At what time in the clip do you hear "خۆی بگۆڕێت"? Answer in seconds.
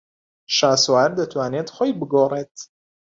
1.75-2.55